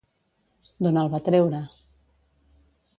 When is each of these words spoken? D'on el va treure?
D'on 0.87 0.97
el 1.03 1.13
va 1.17 1.21
treure? 1.29 1.63